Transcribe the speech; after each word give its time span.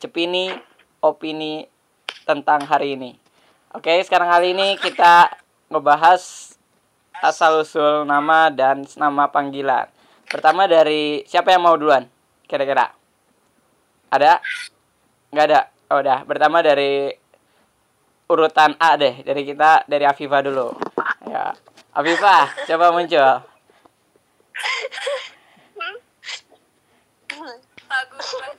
Cepini 0.00 0.48
opini 1.04 1.68
tentang 2.24 2.64
hari 2.64 2.96
ini. 2.96 3.12
Oke, 3.76 4.00
sekarang 4.00 4.32
kali 4.32 4.56
ini 4.56 4.80
kita 4.80 5.28
ngebahas 5.68 6.56
asal 7.20 7.60
usul 7.60 8.08
nama 8.08 8.48
dan 8.48 8.88
nama 8.96 9.28
panggilan. 9.28 9.92
Pertama 10.24 10.64
dari 10.64 11.20
siapa 11.28 11.52
yang 11.52 11.68
mau 11.68 11.76
duluan? 11.76 12.08
Kira-kira? 12.48 12.96
Ada? 14.08 14.40
Nggak 15.30 15.46
ada. 15.52 15.60
Oh, 15.92 16.00
udah. 16.00 16.24
Pertama 16.24 16.64
dari 16.64 17.12
urutan 18.24 18.72
A 18.80 18.96
deh. 18.96 19.20
Dari 19.20 19.42
kita 19.44 19.84
dari 19.84 20.08
Afifa 20.08 20.40
dulu. 20.40 20.72
Ya. 21.28 21.52
Afifa, 21.92 22.48
coba 22.66 22.88
muncul. 22.94 23.50
bagus 27.90 28.28
banget 28.38 28.49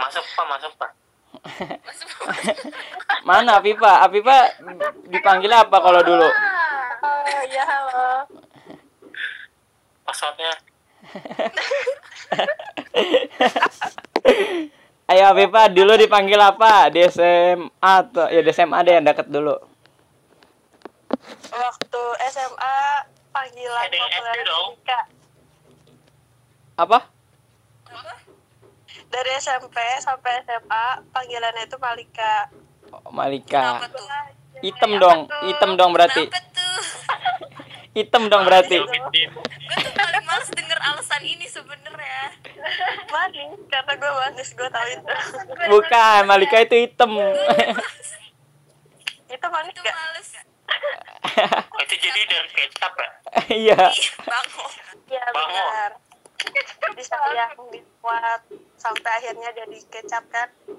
Masuk 0.00 0.24
pak, 0.24 0.46
masuk 0.48 0.72
pak. 0.80 0.90
Mana 3.28 3.60
Afifa? 3.60 4.00
Afifa 4.02 4.48
dipanggil 5.06 5.52
apa 5.52 5.76
kalau 5.76 6.00
dulu? 6.02 6.24
Oh, 6.24 7.42
iya 7.48 7.64
halo. 7.64 8.26
Passwordnya 10.04 10.52
Ayo 15.10 15.24
Afifa 15.30 15.68
dulu 15.68 15.92
dipanggil 15.98 16.40
apa? 16.40 16.88
Di 16.88 17.02
SMA 17.10 17.68
atau 17.82 18.30
ya 18.30 18.40
di 18.40 18.52
SMA 18.54 18.78
deh 18.86 18.94
yang 18.98 19.06
deket 19.06 19.26
dulu. 19.28 19.58
Waktu 21.50 22.02
SMA 22.30 22.76
panggilan 23.34 23.90
populer. 23.90 24.46
Apa? 26.78 26.98
Dari 29.10 29.30
SMP 29.36 29.76
sampai 29.98 30.40
SMA 30.46 30.84
panggilannya 31.10 31.66
itu 31.66 31.76
Malika. 31.82 32.46
Oh, 32.94 33.10
Malika. 33.10 33.82
Hitam 34.62 34.98
dong, 35.02 35.26
hitam 35.50 35.74
dong 35.74 35.90
berarti. 35.90 36.30
Hitam 37.90 38.30
dong 38.30 38.46
berarti. 38.46 38.78
Gue 38.78 39.78
tuh 39.82 39.92
paling 39.98 40.24
males 40.26 40.50
denger 40.54 40.78
alasan 40.78 41.22
ini 41.26 41.46
sebenernya. 41.50 42.30
Manis, 43.10 43.58
karena 43.66 43.92
gue 43.98 44.10
manis, 44.14 44.48
gue 44.54 44.68
tahu 44.70 44.86
itu. 44.94 45.14
Bukan, 45.74 46.20
Malika 46.30 46.62
itu 46.62 46.86
hitam. 46.86 47.10
itu 49.30 49.46
manis 49.50 49.72
Itu 49.74 49.80
gak? 49.82 49.94
males. 49.94 50.28
Itu 51.82 51.94
jadi 51.98 52.20
dari 52.30 52.50
kecap 52.54 52.92
ya? 52.94 53.10
Iya. 53.62 53.80
Ih, 53.90 54.10
bangun. 54.22 54.70
Iya 55.10 55.24
benar. 55.34 55.90
Bisa 56.96 57.16
yang 57.36 57.54
dibuat 57.70 58.40
sampai 58.76 59.10
akhirnya 59.20 59.50
jadi 59.52 59.78
kecap 59.88 60.24
kan? 60.32 60.48
Hmm. 60.66 60.76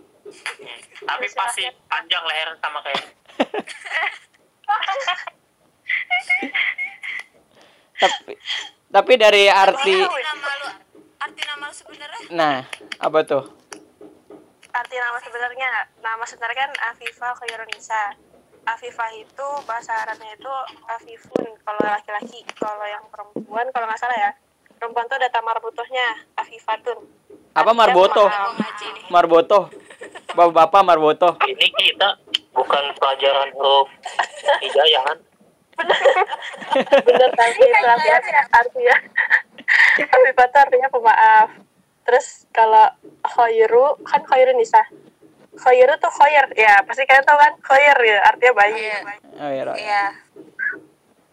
Tapi 1.07 1.25
pasti 1.33 1.65
panjang 1.89 2.23
leher 2.23 2.49
sama 2.61 2.79
kayak 2.85 3.03
Tapi 8.01 8.33
tapi 8.91 9.13
dari 9.15 9.47
arti 9.47 9.95
Arti 10.03 10.19
nama 10.25 10.49
lu, 10.59 10.67
arti 11.21 11.41
nama 11.47 11.63
lu 11.69 11.75
sebenarnya? 11.75 12.19
Nah, 12.35 12.57
apa 12.99 13.19
tuh? 13.23 13.43
Arti 14.71 14.95
nama 14.99 15.19
sebenarnya, 15.23 15.71
nama 16.03 16.23
sebenarnya 16.27 16.59
kan 16.67 16.71
Afifah 16.91 17.31
Khairunisa. 17.39 18.03
Afifah 18.61 19.09
itu 19.17 19.47
bahasa 19.65 19.95
Arabnya 20.05 20.37
itu 20.37 20.53
Afifun 20.85 21.55
kalau 21.65 21.81
laki-laki, 21.81 22.45
kalau 22.57 22.85
yang 22.85 23.05
perempuan 23.09 23.67
kalau 23.71 23.87
nggak 23.87 24.01
salah 24.01 24.17
ya. 24.17 24.31
Perempuan 24.81 25.05
tuh 25.05 25.13
ada 25.21 25.29
tamar 25.29 25.61
butuhnya 25.61 26.25
Afifatun. 26.41 27.05
Apa 27.53 27.69
marboto? 27.69 28.25
Ngaji 28.25 28.87
nih. 28.97 29.03
Marboto. 29.13 29.69
Bapak-bapak 30.33 30.81
marboto. 30.81 31.37
ini 31.45 31.69
kita 31.77 32.17
bukan 32.49 32.89
pelajaran 32.97 33.53
huruf 33.53 33.85
hijayah 34.65 35.05
kan? 35.05 35.17
Bener 37.05 37.29
tapi 37.37 37.61
itu 37.61 37.85
artinya 37.93 38.17
tuh 40.49 40.59
artinya 40.65 40.89
pemaaf. 40.89 41.49
Terus 42.01 42.49
kalau 42.49 42.89
khairu 43.21 44.01
kan 44.01 44.25
khairu 44.25 44.57
nisa. 44.57 44.81
Khairu 45.61 45.93
tuh 46.01 46.09
khair 46.09 46.49
ya 46.57 46.81
pasti 46.89 47.05
kalian 47.05 47.21
tahu 47.21 47.37
kan 47.37 47.53
khair 47.69 47.97
ya 48.01 48.17
artinya 48.33 48.53
baik. 48.57 48.73
Iya. 48.81 48.97
Oh, 49.37 49.49
iya. 49.53 49.63
Iya. 49.77 50.05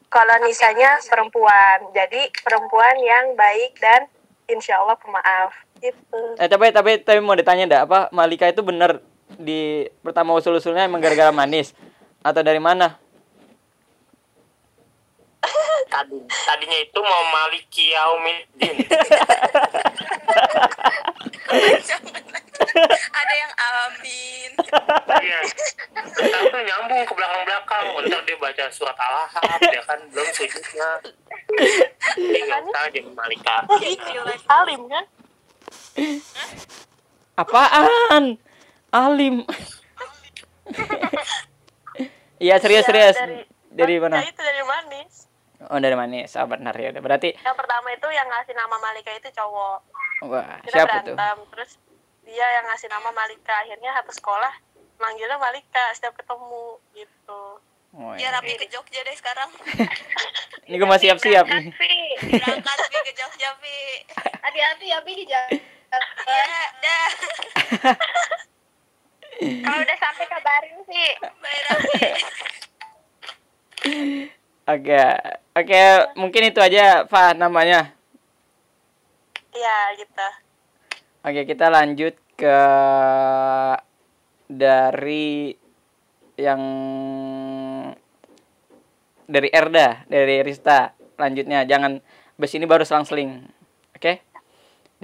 Kalau 0.09 0.37
nisanya 0.41 0.97
perempuan, 1.05 1.93
jadi 1.93 2.33
perempuan 2.41 2.97
yang 3.05 3.37
baik 3.37 3.77
dan 3.77 4.09
insya 4.49 4.81
Allah 4.81 4.97
pemaaf. 4.97 5.53
Gitu. 5.79 6.21
Eh 6.41 6.49
tapi 6.49 6.73
tapi 6.73 7.05
tapi 7.05 7.21
mau 7.21 7.37
ditanya 7.37 7.69
dah 7.69 7.81
apa 7.85 8.09
Malika 8.11 8.49
itu 8.49 8.65
bener 8.65 9.05
di 9.37 9.85
pertama 10.01 10.33
usul-usulnya 10.35 10.89
emang 10.89 11.05
gara-gara 11.05 11.31
manis 11.31 11.77
atau 12.25 12.41
dari 12.41 12.59
mana? 12.59 12.97
Tadi, 15.93 16.21
tadinya 16.45 16.79
itu 16.85 17.01
mau 17.01 17.23
Maliki 17.33 17.97
Yaumiddin. 17.97 18.77
Ada 23.29 23.35
yang 23.37 23.53
amin. 23.61 24.51
Iya. 25.21 25.41
Ntar 26.01 26.43
tuh 26.49 26.63
nyambung 26.65 27.05
ke 27.05 27.13
belakang-belakang. 27.13 27.85
Ntar 28.01 28.21
dia 28.25 28.37
baca 28.39 28.65
surat 28.71 28.97
Al-Ahab, 28.97 29.61
ya 29.61 29.83
kan 29.85 30.01
belum 30.09 30.29
sujudnya. 30.33 30.89
Tinggal 32.17 32.63
saja 32.73 33.01
Malika. 33.13 33.57
Alim 34.51 34.81
kan? 34.89 35.05
Apaan? 37.37 38.25
Alim. 38.89 39.45
Iya 42.39 42.57
serius 42.59 42.87
serius. 42.87 43.13
dari- 43.15 43.45
Dari 43.69 43.95
Ya 43.95 44.01
mana? 44.01 44.25
itu 44.25 44.41
dari 44.41 44.63
manis. 44.65 45.13
Oh 45.69 45.77
dari 45.77 45.95
manis. 45.95 46.33
Oh 46.35 46.49
benar 46.49 46.73
ya. 46.73 46.91
Berarti 46.95 47.37
Yang 47.37 47.57
pertama 47.57 47.93
itu 47.93 48.09
yang 48.09 48.25
ngasih 48.27 48.55
nama 48.55 48.77
Malika 48.81 49.13
itu 49.13 49.29
cowok. 49.31 49.79
wah 50.25 50.57
Kita 50.65 50.73
siapa 50.83 51.05
tuh? 51.05 51.13
berantem. 51.13 51.37
Terus 51.53 51.71
dia 52.29 52.47
yang 52.61 52.69
ngasih 52.69 52.93
nama 52.93 53.09
Malika. 53.11 53.57
Akhirnya 53.65 53.97
satu 53.97 54.13
sekolah 54.13 54.53
manggilnya 55.01 55.41
Malika 55.41 55.97
setiap 55.97 56.13
ketemu 56.21 56.77
gitu. 56.93 57.43
Oh, 57.97 58.13
Ya 58.21 58.29
iya. 58.29 58.37
rapi 58.37 58.53
ke 58.61 58.69
Jogja 58.69 59.01
deh 59.01 59.17
sekarang. 59.17 59.49
Ini 60.69 60.77
gue 60.77 60.85
masih 60.85 61.09
siap-siap 61.09 61.49
nih. 61.49 61.73
Berangkat 62.37 62.79
Pi, 62.93 62.99
ke 63.01 63.13
Jogja 63.17 63.51
Pi. 63.57 64.05
Hati-hati 64.45 64.87
ya 64.93 65.01
Pi 65.01 65.13
di 65.17 65.25
jalan. 65.25 65.57
Ya, 66.29 66.45
dah. 66.85 67.09
Kalau 69.39 69.79
udah 69.81 69.97
sampai 69.97 70.27
kabarin 70.29 70.79
sih. 70.85 71.09
Bye 71.41 71.61
Rapi. 71.65 72.01
Oke, 74.69 75.01
oke, 75.57 75.81
mungkin 76.21 76.43
itu 76.53 76.61
aja, 76.61 77.09
Fa, 77.09 77.33
namanya. 77.33 77.89
Iya 79.57 79.79
gitu. 79.97 80.29
Oke, 81.29 81.45
kita 81.45 81.69
lanjut 81.69 82.17
ke 82.41 82.57
dari 84.49 85.53
yang 86.41 86.63
dari 89.29 89.53
Erda, 89.53 90.09
dari 90.09 90.41
Rista. 90.41 90.97
Lanjutnya, 91.21 91.69
jangan 91.69 92.01
bes 92.41 92.57
ini 92.57 92.65
baru 92.65 92.81
selang-seling. 92.81 93.45
Oke? 93.93 94.25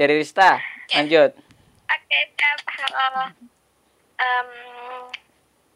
Dari 0.00 0.16
Rista, 0.16 0.56
lanjut. 0.96 1.36
Oke, 1.92 2.18
siap. 2.40 2.58
Halo. 2.72 3.28
Em, 4.16 4.50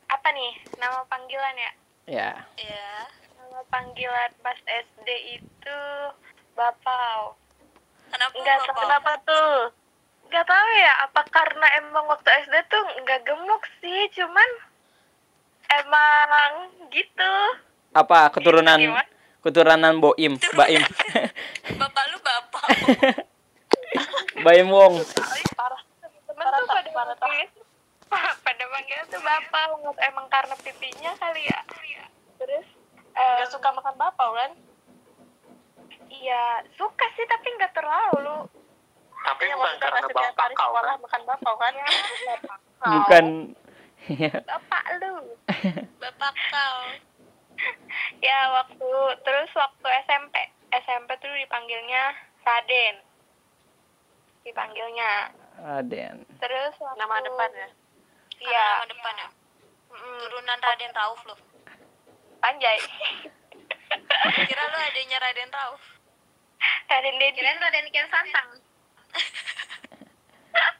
apa 0.09 0.29
nih 0.33 0.53
nama 0.81 1.05
panggilan 1.13 1.57
ya? 1.61 1.73
Ya. 2.09 2.31
Ya. 2.57 2.89
Nama 3.37 3.61
panggilan 3.69 4.33
pas 4.41 4.57
SD 4.65 5.09
itu 5.45 5.81
Bapau. 6.57 7.37
Kenapa 8.09 8.33
Enggak 8.33 8.59
Bapak? 8.65 8.81
kenapa 8.81 9.13
tuh. 9.29 9.77
Enggak 10.29 10.45
tahu 10.45 10.69
ya, 10.77 10.93
apa 11.09 11.21
karena 11.33 11.67
emang 11.81 12.05
waktu 12.05 12.29
SD 12.45 12.55
tuh 12.69 12.85
enggak 13.01 13.25
gemuk 13.25 13.65
sih, 13.81 14.13
cuman 14.13 14.49
emang 15.73 16.53
gitu. 16.93 17.35
Apa 17.97 18.29
keturunan 18.29 18.77
Gimana? 18.77 19.09
keturunan 19.41 19.95
Boim, 20.05 20.37
Baim. 20.53 20.85
Bapak 21.81 22.05
lu 22.13 22.19
bapak. 22.21 22.67
Baim 24.45 24.69
Wong. 24.69 25.01
Parah. 25.57 25.81
Tuh 26.29 26.69
pada 26.69 26.91
Parah, 26.93 28.35
pada 28.47 28.65
manggil 28.69 29.01
tuh 29.09 29.21
Bapau, 29.25 29.97
emang 29.97 30.27
karena 30.29 30.55
pipinya 30.61 31.13
kali 31.17 31.49
ya. 31.49 31.61
Terus 32.37 32.67
em, 33.17 33.39
Gak 33.45 33.51
suka 33.53 33.69
makan 33.73 33.97
bapau 33.97 34.31
kan? 34.37 34.53
Iya, 36.09 36.69
suka 36.77 37.05
sih 37.17 37.27
tapi 37.29 37.49
nggak 37.57 37.73
terlalu. 37.77 38.49
Tapi 39.29 39.45
Yang 39.45 39.59
bukan 39.59 39.75
karena 39.79 40.01
bapak 40.09 40.49
kau 40.57 40.71
sekolah 40.71 40.83
kan? 40.89 40.99
makan 40.99 41.23
bapau 41.27 41.55
kan? 41.55 41.73
Bukan 42.81 43.27
Bapak 44.41 44.85
lu. 45.01 45.15
Bapak 46.03 46.33
kau. 46.49 46.77
Ya 48.23 48.39
waktu 48.55 48.91
terus 49.21 49.51
waktu 49.53 49.89
SMP 50.07 50.35
SMP 50.71 51.11
tuh 51.19 51.35
dipanggilnya 51.35 52.15
Raden. 52.41 53.03
Dipanggilnya 54.41 55.35
Raden. 55.59 56.23
Terus 56.39 56.73
waktu, 56.79 56.97
Nama 56.97 57.17
depan 57.21 57.51
ya. 57.53 57.69
Iya. 58.39 58.67
Nama 58.79 58.87
depan 58.87 59.15
ya. 59.17 59.29
mm, 59.91 60.19
Turunan 60.23 60.59
Raden 60.63 60.93
Rauf 60.95 61.21
loh. 61.27 61.39
Panjai. 62.39 62.79
Kira 64.47 64.63
lu 64.65 64.79
adanya 64.79 65.19
Raden 65.19 65.51
Rauf. 65.51 65.83
Raden 66.87 67.17
Dedi. 67.19 67.35
Kirain 67.35 67.59
Raden 67.59 67.87
Kian 67.91 68.07
Santang. 68.07 68.49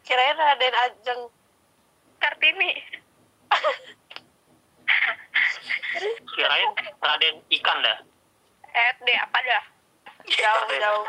Kirain 0.07 0.37
Raden 0.37 0.75
Ajeng. 0.87 1.21
Kartini. 2.19 2.71
Kirain 6.35 6.71
Raden 7.03 7.35
ikan 7.61 7.79
dah. 7.83 7.99
SD 8.69 9.09
apa 9.19 9.39
dah? 9.43 9.65
Jauh, 10.29 10.69
jauh. 10.77 11.05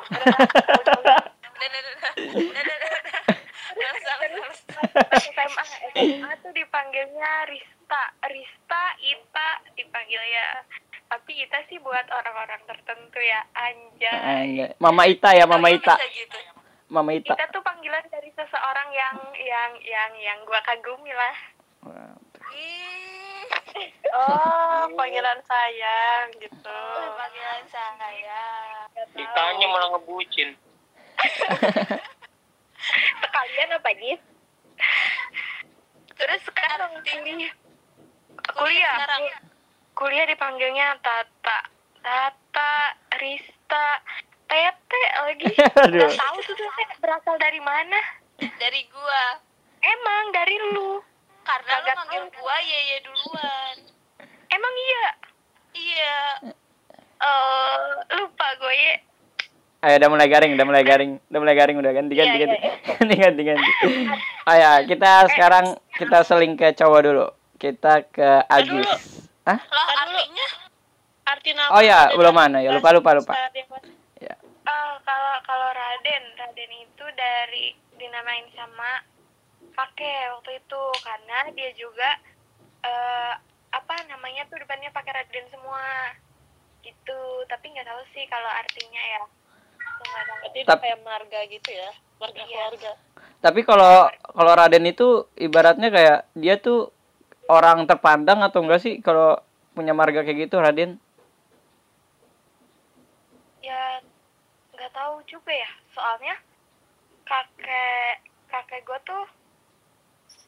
SMA, 5.19 5.63
SMA 5.95 6.31
tuh 6.44 6.51
dipanggilnya 6.56 7.31
Rista, 7.48 8.04
Rista, 8.27 8.83
Ita 9.00 9.50
dipanggilnya. 9.75 10.63
Tapi 11.10 11.31
Ita 11.42 11.60
sih 11.68 11.81
buat 11.81 12.06
orang-orang 12.12 12.62
tertentu 12.69 13.19
ya, 13.19 13.42
anjay. 13.57 14.13
Anjay. 14.13 14.69
Mama 14.77 15.04
Ita 15.10 15.33
ya, 15.33 15.45
Mama 15.50 15.74
Ita. 15.74 15.98
gitu? 16.13 16.59
Mama 16.89 17.13
Ita. 17.13 17.38
Ita 17.38 17.45
tuh 17.53 17.62
panggilan 17.62 18.01
dari 18.09 18.33
seseorang 18.33 18.89
yang 18.89 19.15
yang 19.38 19.71
yang 19.80 20.12
yang 20.18 20.38
gua 20.44 20.57
kagumi 20.65 21.13
lah. 21.13 21.36
Ih, 22.50 23.45
Oh, 24.09 24.89
panggilan 24.97 25.38
sayang 25.45 26.33
gitu. 26.41 26.81
panggilan 27.13 27.63
saya. 27.69 28.41
Ditanya 29.13 29.65
malah 29.69 29.94
ngebucin. 29.94 30.57
Sekalian 33.21 33.75
apa 33.75 33.89
Gis? 33.94 34.21
Terus 36.18 36.41
sekarang 36.44 36.91
kuliah, 37.00 37.53
kuliah, 38.51 38.95
sekarang. 38.97 39.21
kuliah 39.95 40.25
dipanggilnya 40.27 41.00
Tata, 41.00 41.59
Tata, 42.03 42.74
Rista, 43.21 43.88
Tete 44.50 45.01
lagi. 45.16 45.46
Aduh. 45.86 46.01
Gak 46.04 46.18
tahu 46.18 46.38
tuh 46.44 46.56
Tete 46.57 46.96
berasal 46.98 47.36
dari 47.38 47.62
mana. 47.62 48.00
Dari 48.40 48.81
gua. 48.90 49.24
Emang 49.80 50.24
dari 50.34 50.56
lu. 50.74 51.00
Karena 51.42 51.72
lu 51.72 51.86
Kagak 51.86 51.96
manggil 51.98 52.24
tahu. 52.28 52.36
gua 52.42 52.56
Yeye 52.60 52.98
duluan. 53.01 53.75
Emang 54.50 54.74
iya. 54.75 55.06
Iya. 55.72 56.18
Eh, 57.19 57.78
lupa 58.16 58.48
gue 58.57 58.74
ya. 58.74 58.96
Ayo 59.80 59.96
udah 59.96 60.10
mulai 60.12 60.28
garing, 60.28 60.51
udah 60.56 60.66
mulai 60.68 60.84
garing, 60.84 61.12
udah 61.25 61.40
mulai 61.40 61.56
garing 61.56 61.78
udah 61.80 61.92
ganti 61.92 62.12
ganti 62.12 62.36
Iya, 62.36 62.44
ganti. 62.44 62.57
iya, 62.60 62.74
Ganti 63.00 63.16
ganti 63.16 63.42
ganti. 63.48 63.69
Ayo 64.51 64.72
kita 64.88 65.12
sekarang 65.31 65.66
kita 65.96 66.18
seling 66.24 66.56
ke 66.56 66.75
cowok 66.75 67.00
dulu. 67.01 67.25
Kita 67.56 68.04
ke 68.06 68.44
Agis. 68.46 68.88
Hah? 69.44 69.56
Lah 69.56 69.88
artinya 70.00 70.48
Arti 71.24 71.51
nama 71.54 71.69
Oh 71.72 71.81
ya, 71.81 72.12
belum 72.12 72.34
mana 72.34 72.60
ya. 72.60 72.72
Lupa 72.72 72.92
lupa 72.92 73.12
lupa. 73.13 73.34
Ya. 73.36 73.48
Eh, 73.51 73.63
kalau 75.10 75.36
kalau 75.42 75.70
Raden, 75.74 76.24
Raden 76.38 76.72
itu 76.86 77.06
dari 77.18 77.74
dinamain 77.98 78.46
sama 78.54 79.02
pakai 79.74 80.30
waktu 80.38 80.62
itu 80.62 80.84
karena 81.02 81.50
dia 81.58 81.72
juga 81.74 82.10
eh 82.86 83.34
apa 83.70 83.96
namanya 84.06 84.46
tuh 84.50 84.62
depannya 84.62 84.94
pakai 84.94 85.14
Raden 85.18 85.46
semua 85.50 86.14
gitu 86.86 87.22
tapi 87.50 87.74
nggak 87.74 87.90
tahu 87.90 88.02
sih 88.14 88.26
kalau 88.30 88.50
artinya 88.54 89.02
ya. 89.02 89.24
Berarti 90.46 90.60
Tap- 90.64 90.80
kayak 90.82 91.02
marga 91.02 91.40
gitu 91.50 91.70
ya. 91.74 91.90
Marga 92.22 92.42
Iya. 92.46 92.46
keluarga. 92.70 92.92
Tapi 93.42 93.62
kalau 93.66 94.14
kalau 94.38 94.54
Raden 94.54 94.86
itu 94.86 95.26
ibaratnya 95.42 95.90
kayak 95.90 96.20
dia 96.38 96.56
tuh 96.62 96.94
orang 97.50 97.90
terpandang 97.90 98.46
atau 98.46 98.62
enggak 98.62 98.86
sih 98.86 99.02
kalau 99.02 99.42
punya 99.74 99.98
marga 99.98 100.22
kayak 100.22 100.50
gitu 100.50 100.62
Raden? 100.62 101.02
ya 103.60 104.00
nggak 104.89 105.06
tahu 105.06 105.21
juga 105.30 105.53
ya 105.53 105.69
soalnya 105.94 106.33
kakek 107.21 108.25
kakek 108.50 108.81
gue 108.81 109.00
tuh 109.06 109.21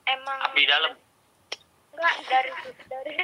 emang 0.10 0.42
Abdi 0.50 0.66
dalam. 0.66 0.98
Enggak, 1.94 2.16
dari 2.26 2.50
dari 2.90 3.16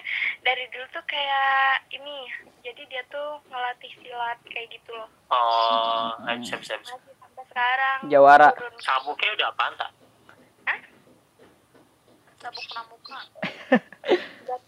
dari 0.45 0.63
dulu 0.69 0.85
tuh 0.93 1.01
kayak 1.09 1.89
ini. 1.89 2.29
Jadi 2.61 2.85
dia 2.85 3.01
tuh 3.09 3.41
ngelatih 3.49 3.97
silat 3.97 4.37
kayak 4.45 4.69
gitu 4.77 4.93
loh. 4.93 5.09
Oh, 5.33 6.13
siap 6.45 6.61
siap. 6.61 6.85
siap. 6.85 7.01
Masih 7.01 7.17
sampai 7.17 7.43
sekarang. 7.49 7.97
Jawara. 8.13 8.53
turun. 8.53 8.77
Sabuknya 8.77 9.33
udah 9.41 9.47
apaan 9.49 9.73
tak? 9.73 9.89
sabuk 12.37 12.65
pramuka. 12.69 13.19
Nggak 14.45 14.59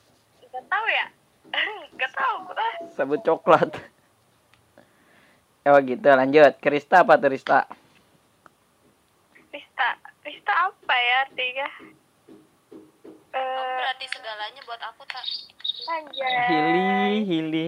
nggak 0.49 0.65
tahu 0.65 0.85
ya. 0.89 1.05
Nggak 1.93 2.11
tahu 2.17 2.35
gua. 2.49 2.69
Sabut 2.97 3.21
coklat. 3.21 3.69
Ya 5.67 5.75
gitu 5.83 6.07
lanjut. 6.07 6.55
Krista 6.63 7.03
apa 7.03 7.19
tuh 7.19 7.35
Rista? 7.35 7.67
Rista, 9.51 9.87
Rista 10.23 10.53
apa 10.55 10.95
ya 10.95 11.15
artinya? 11.27 11.67
Eh, 13.29 13.77
berarti 13.77 14.05
segalanya 14.09 14.61
buat 14.65 14.81
aku 14.81 15.03
tak. 15.05 15.25
anjay. 15.89 16.49
Hili, 16.49 17.13
Hili. 17.25 17.67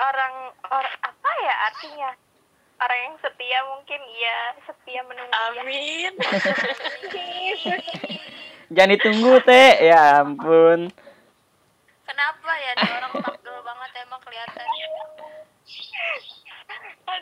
Orang 0.00 0.34
orang 0.72 0.96
apa 1.04 1.30
ya 1.44 1.54
artinya? 1.70 2.10
Orang 2.82 2.98
yang 2.98 3.16
setia 3.22 3.58
mungkin 3.70 4.00
iya, 4.18 4.38
setia 4.66 5.00
menunggu 5.06 5.30
dia. 5.30 5.62
Amin. 5.62 6.12
Jangan 8.74 8.92
ditunggu 8.98 9.32
teh. 9.46 9.70
Ya 9.86 10.26
ampun. 10.26 10.90
Kenapa 12.04 12.50
ya 12.58 12.72
orang 12.82 13.12
pagel 13.22 13.56
banget 13.62 13.90
emang 14.02 14.20
kelihatan. 14.26 14.66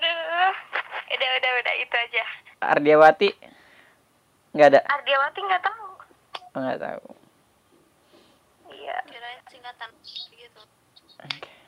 Aduh. 0.02 0.54
Udah, 1.12 1.28
udah, 1.38 1.50
udah 1.62 1.74
itu 1.78 1.94
aja. 1.94 2.24
Ardiawati? 2.58 3.30
Nggak 4.50 4.68
ada. 4.74 4.80
Ardiawati 4.90 5.40
nggak 5.46 5.62
tahu. 5.62 5.86
Oh, 6.58 6.60
nggak 6.60 6.80
tahu. 6.82 7.06
Iya. 8.74 8.96
Kirain 9.06 9.40
singkatan 9.46 9.90
gitu. 10.34 10.62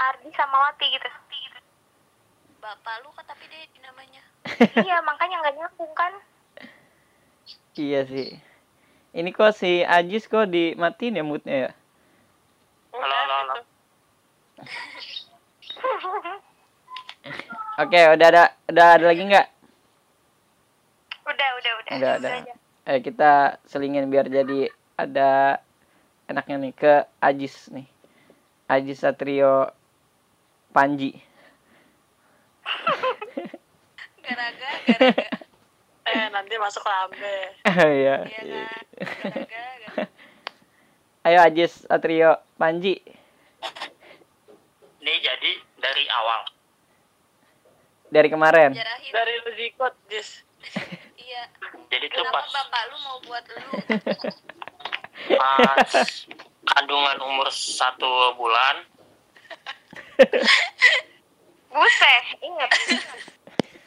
Ardi 0.03 0.29
sama 0.35 0.57
Wati 0.67 0.87
gitu. 0.91 1.09
Bapak 2.59 3.07
lu 3.07 3.13
kan 3.15 3.25
tapi 3.29 3.47
dia 3.47 3.69
namanya. 3.87 4.23
iya, 4.89 4.99
makanya 5.07 5.39
nggak 5.45 5.55
nyambung 5.55 5.95
kan? 5.95 6.13
Iya 7.79 8.03
sih. 8.11 8.35
Ini 9.15 9.31
kok 9.31 9.55
si 9.55 9.87
Ajis 9.87 10.27
kok 10.27 10.51
dimatiin 10.51 11.21
ya 11.21 11.23
moodnya 11.23 11.57
ya? 11.69 11.71
Halo, 12.99 13.15
halo, 13.15 13.35
halo. 13.39 13.55
Oke, 17.75 17.99
udah 17.99 18.27
ada 18.31 18.45
udah 18.71 18.87
ada 18.95 19.05
lagi 19.11 19.23
nggak? 19.27 19.49
Udah, 21.27 21.49
udah, 21.59 21.73
udah. 21.83 21.93
Udah 21.99 22.13
ada. 22.23 22.29
aja. 22.31 22.55
Eh 22.87 22.99
kita 23.03 23.59
selingin 23.67 24.07
biar 24.07 24.31
jadi 24.31 24.71
ada 24.95 25.59
enaknya 26.31 26.57
nih 26.63 26.75
ke 26.79 26.93
Ajis 27.19 27.75
nih. 27.75 27.83
Ajis 28.71 29.03
Satrio 29.03 29.75
Panji. 30.71 31.19
Garaga, 34.23 34.71
garaga. 34.87 35.29
Eh, 36.05 36.29
nanti 36.31 36.55
masuk 36.61 36.85
lambe. 36.85 37.57
Iya. 37.65 38.29
Iya 38.29 38.41
kan? 38.45 38.85
Garaga, 39.03 39.63
garaga. 39.83 40.05
Ayo 41.25 41.39
Ajis 41.43 41.89
Satrio 41.89 42.39
Panji. 42.61 43.01
Ini 45.01 45.15
jadi 45.25 45.51
dari 45.81 46.05
awal. 46.13 46.54
Dari 48.15 48.29
kemarin. 48.29 48.71
Jarahin. 48.71 49.11
Dari 49.11 49.33
lu 49.41 49.51
zikot, 49.53 49.95
Jis. 50.07 50.29
Iya. 51.17 51.49
Jadi 51.89 52.05
tuh 52.11 52.21
Kenapa 52.21 52.37
pas 52.37 52.53
bapak 52.53 52.83
lu 52.85 52.97
mau 53.01 53.17
buat 53.23 53.45
lu? 53.49 53.65
pas 55.41 55.89
kandungan 56.69 57.17
umur 57.19 57.49
satu 57.49 58.05
bulan 58.35 58.85
Buset, 61.67 62.25
ingat. 62.39 62.71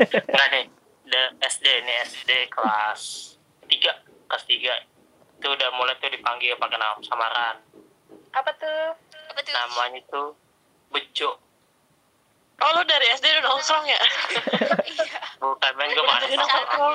enggak 0.01 0.47
nih 0.49 0.65
de- 1.05 1.33
SD 1.41 1.65
ini 1.77 1.93
SD 2.03 2.31
kelas 2.49 3.01
3 3.63 3.79
kelas 4.27 4.43
3 4.43 4.75
itu 5.37 5.47
udah 5.47 5.69
mulai 5.71 5.93
tuh 5.95 6.09
dipanggil 6.09 6.57
pakai 6.57 6.75
nama 6.75 6.97
samaran 6.99 7.55
Apa 8.33 8.49
tuh? 8.53 8.97
Apa 9.29 9.39
tuh? 9.39 9.53
namanya 9.53 10.01
tuh 10.07 10.33
Bejo 10.89 11.37
Oh 12.57 12.69
lu 12.73 12.81
dari 12.89 13.05
SD 13.13 13.25
udah 13.37 13.53
nongkrong 13.53 13.85
ya? 13.85 13.99
Iya. 14.81 15.19
Bukan 15.41 15.71
main 15.77 15.89
gue 15.93 16.05
main 16.05 16.33
nongkrong. 16.33 16.93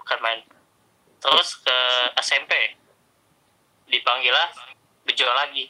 Bukan 0.00 0.18
main. 0.24 0.40
Terus 1.20 1.48
ke 1.60 1.78
SMP 2.24 2.52
dipanggil 3.92 4.32
lah 4.32 4.48
bejo 5.04 5.28
lagi. 5.28 5.68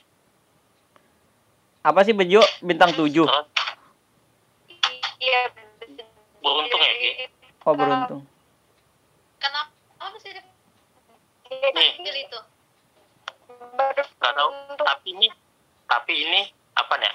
Apa 1.82 2.06
sih 2.06 2.14
bejo 2.14 2.46
bintang 2.62 2.94
tujuh? 2.94 3.26
Iya. 5.18 5.42
Beruntung 6.38 6.78
ya 6.78 6.94
Ki? 6.94 7.10
Oh 7.66 7.74
beruntung. 7.74 8.22
Kenapa? 9.42 9.74
Apa 9.98 10.16
sih? 10.22 10.30
dipanggil 11.50 12.14
Itu. 12.22 12.38
Gak 14.22 14.32
tahu. 14.38 14.50
Tapi 14.78 15.08
ini, 15.10 15.26
tapi 15.90 16.12
ini 16.22 16.40
apa 16.78 16.94
nih? 17.02 17.10
Ya? 17.10 17.14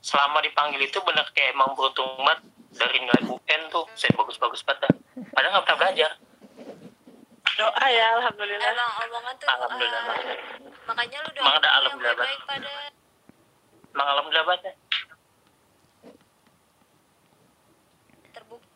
Selama 0.00 0.38
dipanggil 0.38 0.78
itu 0.80 0.98
bener 1.02 1.26
kayak 1.32 1.50
emang 1.50 1.74
beruntung 1.74 2.06
banget 2.20 2.38
dari 2.72 2.98
nilai 2.98 3.22
UN 3.24 3.62
tuh 3.68 3.86
saya 3.92 4.12
bagus-bagus 4.12 4.62
banget 4.62 4.86
dah. 4.86 4.92
padahal 5.32 5.50
nggak 5.52 5.64
pernah 5.64 5.80
belajar 5.80 6.10
Doa 7.56 7.86
ya, 7.88 8.06
alhamdulillah. 8.12 8.68
emang 8.68 8.90
omongan 9.00 9.34
tuh 9.34 9.48
alhamdulillah 9.48 10.02
ah, 10.04 10.18
makanya 10.84 11.18
lu 11.24 11.30
Emang 11.34 11.54
ada 11.56 11.70
alhamdulillah, 11.74 12.16
baik-baik 12.20 12.40
pada 12.44 12.70
emang 13.88 14.06
alhamdulillah 14.12 14.46
banget 14.46 14.62
ya. 14.62 14.74
terbukti 18.30 18.68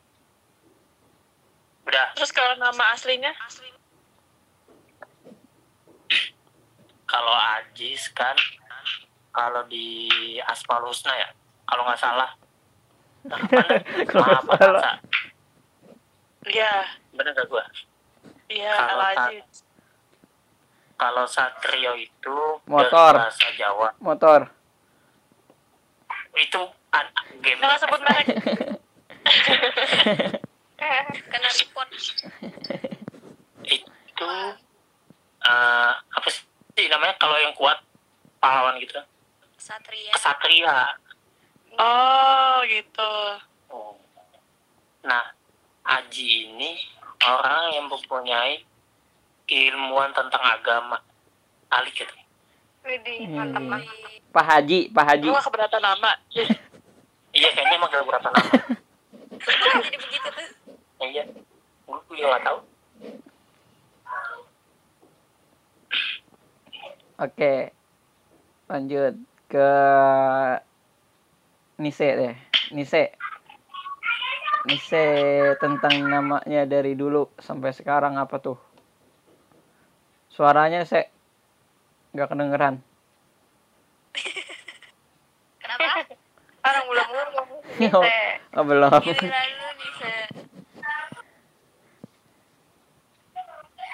udah 1.84 2.06
Terus 2.16 2.30
kalau 2.30 2.54
nama 2.56 2.84
aslinya? 2.90 3.32
kalau 7.04 7.34
Ajis 7.58 8.06
kan 8.10 8.38
kalau 9.30 9.62
di 9.64 9.86
Asmaul 10.42 10.88
Husna 10.88 11.12
ya 11.12 11.28
kalau 11.64 11.82
nggak 11.84 11.98
salah 11.98 12.30
Maaf, 14.16 14.48
nggak 14.48 14.56
salah. 14.56 14.96
Iya, 16.40 16.72
bener 17.12 17.36
gak 17.36 17.46
gua 17.46 17.64
iya 18.48 18.72
Kalau 18.72 19.04
Al-Aziz. 19.04 19.60
kalau 20.96 21.24
Satrio 21.24 21.92
itu 21.94 22.36
Motor. 22.64 23.12
bahasa 23.20 23.46
Jawa 23.54 23.92
Motor. 24.00 24.48
itu 26.32 26.60
an- 26.90 27.12
game 27.38 27.60
Jangan 27.60 27.78
sebut 27.78 28.00
merek. 28.00 28.26
kena 31.28 31.48
report 31.52 31.88
itu 33.62 34.30
eh, 35.40 35.92
apa 35.92 36.28
sih 36.28 36.86
namanya 36.88 37.14
kalau 37.16 37.36
yang 37.36 37.52
kuat 37.52 37.76
pahlawan 38.38 38.80
gitu 38.80 38.96
kesatria 40.50 40.78
Oh, 41.80 42.60
gitu. 42.66 43.12
Oh. 43.70 43.94
nah 45.00 45.22
Aji 45.80 46.50
ini 46.50 46.76
orang 47.24 47.72
yang 47.72 47.86
mempunyai 47.88 48.60
keilmuan 49.48 50.12
tentang 50.12 50.42
agama 50.44 51.00
alik 51.70 51.94
gitu 51.96 52.14
Widih, 52.80 53.28
Hmm. 53.28 53.36
mantap 53.52 53.64
lah. 53.66 53.80
Pak 54.30 54.44
Haji, 54.46 54.88
Pak 54.88 55.04
Haji. 55.04 55.26
Lu 55.26 55.34
gak 55.34 55.46
keberatan 55.46 55.82
nama? 55.82 56.10
iya 57.30 57.48
kayaknya 57.52 57.76
emang 57.76 57.90
berapa 57.92 58.26
nama 58.26 58.42
jadi 59.38 59.98
begitu 60.02 60.28
tuh 60.28 60.48
iya 61.00 61.22
gue 61.86 61.98
juga 62.10 62.26
gak 62.34 62.44
tahu 62.44 62.58
Oke. 67.20 67.68
Lanjut 68.66 69.12
ke 69.50 69.70
Nise 71.82 72.08
deh. 72.14 72.34
Nise. 72.70 73.10
Nise 74.70 75.04
tentang 75.58 76.06
namanya 76.06 76.62
dari 76.70 76.94
dulu 76.94 77.26
sampai 77.42 77.74
sekarang 77.74 78.14
apa 78.14 78.38
tuh? 78.38 78.58
Suaranya 80.30 80.86
se 80.86 81.10
nggak 82.14 82.30
kedengeran. 82.30 82.78
kenapa 85.58 86.06
Orang 86.60 86.84
belum 86.86 87.08
ngomong. 87.10 87.48
Oh, 87.96 88.04
oh, 88.60 88.64
belum. 88.68 88.92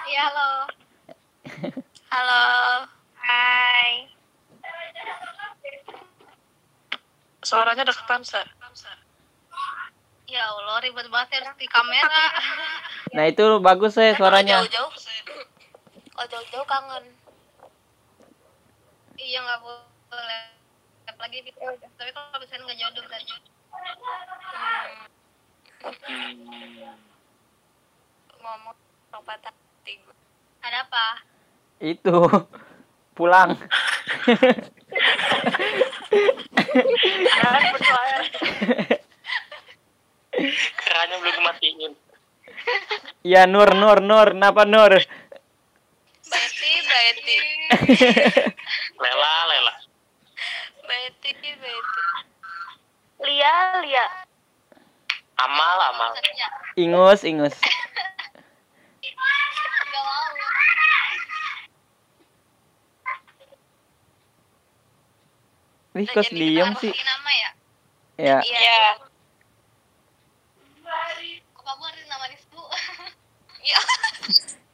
Iya, 0.07 0.23
halo. 0.27 0.49
halo 2.11 2.43
Hai. 3.15 4.16
Suaranya 7.47 7.87
deketan, 7.87 8.27
Sa. 8.27 8.43
Ya 10.27 10.43
Allah, 10.51 10.83
ribet 10.83 11.07
banget 11.07 11.39
harus 11.39 11.55
di 11.55 11.63
kamera. 11.71 12.25
Nah 13.15 13.31
itu 13.31 13.63
bagus 13.63 13.95
sih 13.95 14.11
suaranya. 14.19 14.59
jauh-jauh 14.59 14.91
kalau 16.11 16.27
jauh-jauh 16.33 16.67
kangen 16.67 17.05
iya, 19.15 19.39
nggak 19.39 19.59
boleh. 19.63 20.43
Lagi 21.17 21.41
di 21.41 21.49
Tapi 21.55 22.11
kalau 22.11 22.37
misalnya 22.43 22.63
nggak 22.67 22.79
jodoh, 22.83 23.01
bisa 23.07 23.17
jodoh. 23.23 23.55
ngomong 28.37 28.75
sok 29.11 29.21
patah 29.27 29.51
hati 29.51 29.99
gue 29.99 30.15
Ada 30.63 30.87
apa? 30.87 31.07
Itu 31.79 32.27
pulang. 33.15 33.55
Jangan 36.77 37.61
kerannya 40.85 41.15
belum 41.21 41.35
dimatiin. 41.41 41.91
Ya 43.25 43.49
Nur 43.49 43.73
Nur 43.73 43.99
Nur, 44.03 44.37
kenapa 44.37 44.63
Nur? 44.67 44.93
Betty 46.27 46.73
Betty 46.83 47.37
lela 49.01 49.35
lela. 49.49 49.73
Betty 50.85 51.31
Betty 51.33 52.05
Lia, 53.17 53.81
Lia. 53.81 54.05
amal 55.37 55.77
amal. 55.93 56.11
Maksudnya, 56.13 56.47
Ingus 56.77 57.21
Ingus. 57.25 57.55
nggak 59.87 60.03
mau. 60.05 60.25
Wih 65.97 66.05
kok 66.05 66.29
diem 66.29 66.71
sih? 66.77 66.93
Nama 66.93 67.31
ya? 67.33 67.49
Ya. 68.17 68.37
iya 68.39 68.81
Kok 71.53 71.63
kamu 71.65 71.83
harus 71.85 72.05
nama 72.05 72.25
Nisbu? 72.29 72.61
iya 73.67 73.77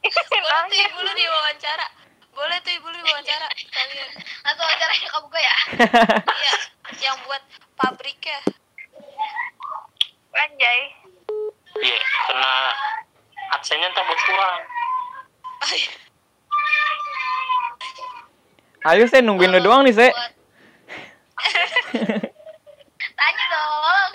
boleh 0.44 0.68
tuh 0.68 0.78
ibu 0.78 0.98
lu 1.00 1.12
diwawancara 1.14 1.86
boleh 2.34 2.56
tuh 2.60 2.72
ibu 2.72 2.88
lu 2.88 2.98
diwawancara 3.00 3.48
kalian 3.72 4.10
Atau 4.44 4.64
acaranya 4.64 5.08
kamu 5.08 5.26
gue 5.26 5.42
ya? 5.42 5.56
iya 6.44 6.54
yang 7.00 7.16
buat 7.24 7.40
pabriknya 7.74 8.38
Anjay. 10.34 10.80
iya 11.80 11.98
kena 12.28 12.52
adsennya 13.50 13.88
ntar 13.90 14.04
berkurang 14.04 14.60
Ayo 18.84 19.08
saya 19.08 19.24
nungguin 19.24 19.48
lu 19.48 19.64
doang 19.64 19.80
nih 19.80 19.96
saya. 19.96 20.12
Buat- 20.12 20.36
Tanya 23.14 23.44
dong. 23.48 24.10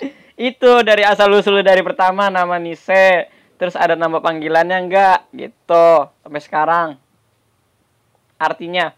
Itu 0.60 0.84
dari 0.84 1.00
asal 1.08 1.32
usul 1.32 1.64
dari 1.64 1.80
pertama 1.80 2.28
nama 2.28 2.60
Nise, 2.60 3.32
terus 3.56 3.72
ada 3.72 3.96
nama 3.96 4.20
panggilannya 4.20 4.76
enggak 4.76 5.24
gitu 5.32 6.04
sampai 6.20 6.42
sekarang. 6.44 6.88
Artinya 8.36 8.92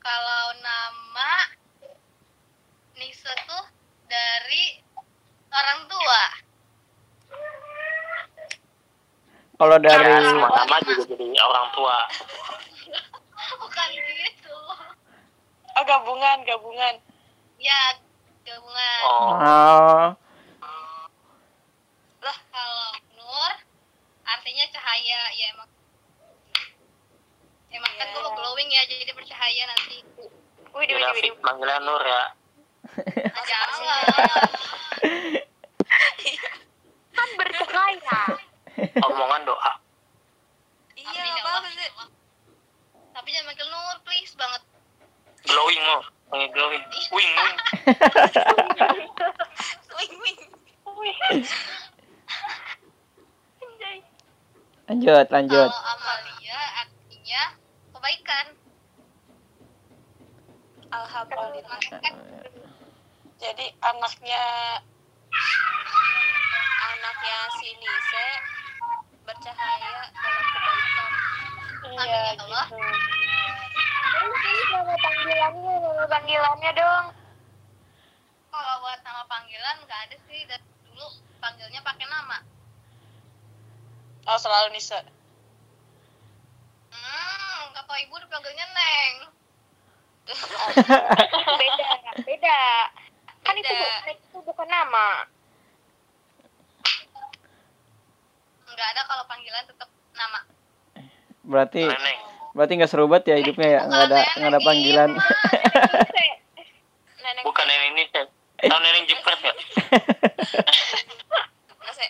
Kalau 0.00 0.44
nama 0.56 1.32
Nisa 2.96 3.28
tuh 3.44 3.64
dari 4.08 4.80
orang 5.52 5.80
tua. 5.84 6.22
kalau 9.60 9.76
ya, 9.76 9.84
dari 9.84 10.32
semua 10.32 10.48
nama 10.48 10.76
juga 10.80 11.02
jadi 11.12 11.26
orang 11.44 11.66
tua 11.76 11.98
Bukan 13.60 13.88
gitu. 14.00 14.56
Oh, 15.76 15.84
gabungan, 15.84 16.40
gabungan. 16.48 17.04
Ya, 17.60 18.00
gabungan. 18.42 19.00
oh 19.06 19.32
oh, 20.62 21.06
Lah, 22.22 22.38
kalau 22.50 22.86
Nur 23.18 23.52
artinya 24.22 24.64
cahaya 24.70 25.20
ya 25.34 25.46
emang. 25.54 25.70
Emang 27.72 27.92
kan 27.96 28.06
gue 28.12 28.30
glowing 28.36 28.68
ya, 28.68 28.82
jadi 28.84 29.10
bercahaya 29.16 29.62
nanti. 29.66 29.98
Wih, 30.72 30.84
di 30.88 30.92
Udah 30.96 31.12
fit 31.16 31.34
manggilnya 31.40 31.78
Nur 31.82 32.02
ya 32.02 32.22
jangan. 32.92 33.68
Kan 37.12 37.28
bercahaya. 37.38 38.20
omongan 39.04 39.44
doa 39.44 39.72
iya 40.96 41.22
ya 41.22 41.42
apa 41.44 41.68
sih 41.68 41.88
Tapi 43.12 43.28
jangan 43.28 43.52
manggil 43.52 43.68
Nur, 43.68 43.96
please 44.08 44.32
banget. 44.32 44.62
glowing 45.44 45.82
Nur 45.84 46.04
glowing 46.32 46.84
wing 47.12 47.32
wing 49.92 50.12
wing 50.20 50.36
wing 50.98 51.20
lanjut 54.88 55.26
lanjut. 55.30 55.70
Kalau 55.70 55.90
Amalia 55.96 56.60
artinya 56.78 57.42
kebaikan. 57.92 58.46
alhamdulillah 60.92 61.80
Kan 62.00 62.14
Jadi 63.36 63.66
anaknya 63.80 64.44
anaknya 66.82 67.38
si 67.58 67.68
Nise 67.74 68.28
bercahaya 69.24 69.92
dalam 70.12 70.44
kebaikan 70.46 71.12
Amin 71.82 71.98
iya 72.06 72.20
ya 72.36 72.42
Allah. 72.44 72.66
gitu 72.70 73.21
nama 74.26 74.94
panggilannya 74.94 75.74
nama 75.82 76.04
panggilannya 76.06 76.70
dong. 76.76 77.04
Kalau 78.52 78.74
buat 78.84 79.00
nama 79.02 79.22
panggilan 79.26 79.76
nggak 79.86 80.00
ada 80.08 80.16
sih. 80.28 80.40
Dari 80.46 80.66
dulu 80.86 81.06
panggilnya 81.42 81.80
pakai 81.82 82.06
nama. 82.06 82.38
Oh 84.28 84.38
selalu 84.38 84.76
Nisa. 84.76 85.02
Hmm 86.92 87.62
kata 87.74 87.94
ibu 88.06 88.14
dipanggilnya 88.22 88.66
Neng. 88.70 89.14
Beda 91.58 91.88
beda. 92.22 92.60
Kan 93.42 93.54
itu 93.58 93.72
bukan 93.74 94.14
itu 94.14 94.38
bukan 94.46 94.68
nama. 94.70 95.26
Nggak 98.72 98.88
ada 98.94 99.02
kalau 99.10 99.24
panggilan 99.26 99.66
tetap 99.66 99.90
nama. 100.14 100.40
Berarti 101.42 101.90
Neneng 101.90 102.31
berarti 102.52 102.76
nggak 102.76 102.90
seru 102.90 103.08
banget 103.08 103.32
ya 103.32 103.36
hidupnya 103.40 103.68
ya 103.68 103.80
nggak 103.88 104.04
ada 104.08 104.20
nggak 104.38 104.50
ada 104.52 104.60
panggilan. 104.60 105.10
Bukan 107.42 107.64
neneng 107.66 107.90
ini, 107.96 108.02
Teh. 108.12 108.26
Tahu 108.62 108.78
neneng 108.78 109.04
jepret 109.10 109.38
Se. 111.90 112.06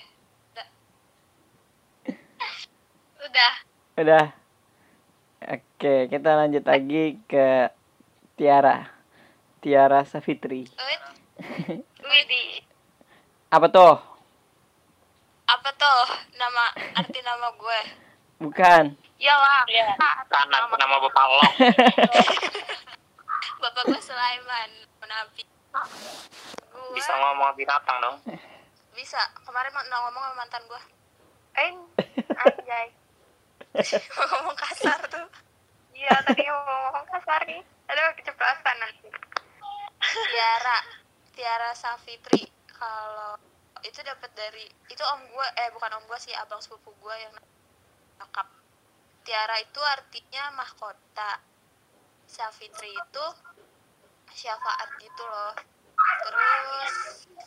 Udah. 3.25 3.53
Udah. 3.97 4.25
Oke, 5.43 6.07
kita 6.13 6.31
lanjut 6.37 6.65
lagi 6.69 7.17
ke 7.25 7.73
Tiara. 8.37 8.93
Tiara. 9.65 10.05
Widi. 12.03 12.45
Apa 13.49 13.67
tuh? 13.73 13.97
Apa 15.49 15.69
tuh 15.75 16.01
nama 16.37 16.65
arti 16.99 17.19
nama 17.25 17.49
gue? 17.57 17.81
Bukan. 18.43 18.85
Iyalah. 19.23 19.63
Iya. 19.71 19.87
Anak 20.35 20.75
nama 20.75 20.97
bapak 20.99 21.25
lo. 21.31 21.43
Bapak 23.63 23.83
gue 23.87 24.01
Sulaiman. 24.03 24.71
Menapi. 24.99 25.47
Gue 26.75 26.99
Bisa 26.99 27.15
ngomong 27.15 27.55
binatang 27.55 28.03
dong. 28.03 28.19
bisa. 28.93 29.23
Kemarin 29.47 29.71
mau 29.71 30.11
ngomong 30.11 30.23
sama 30.27 30.35
mantan 30.35 30.63
gue. 30.67 30.83
Eh, 31.55 31.71
anjay. 32.35 32.91
Mau 34.19 34.27
ngomong 34.29 34.57
kasar 34.59 35.01
tuh. 35.09 35.25
Iya, 35.97 36.13
tadi 36.29 36.45
mau 36.45 36.61
ngomong 36.61 37.09
kasar 37.09 37.41
nih. 37.49 37.63
Aduh, 37.89 38.13
keceplosan 38.21 38.77
nanti. 38.77 39.09
Tiara. 40.03 40.79
Tiara 41.33 41.73
Savitri. 41.73 42.53
Kalau 42.69 43.41
itu 43.81 44.05
dapat 44.05 44.29
dari 44.37 44.69
itu 44.93 45.01
om 45.09 45.25
gue 45.25 45.47
eh 45.57 45.73
bukan 45.73 45.89
om 45.97 46.05
gue 46.05 46.19
sih 46.21 46.37
abang 46.37 46.61
sepupu 46.61 46.93
gue 47.01 47.17
yang 47.17 47.33
lengkap 48.21 48.45
Tiara 49.23 49.57
itu 49.63 49.79
artinya 49.79 50.51
mahkota 50.59 51.39
Savitri 52.27 52.91
itu 52.91 53.25
syafaat 54.33 54.89
gitu 54.99 55.23
loh 55.23 55.55
terus 56.23 56.95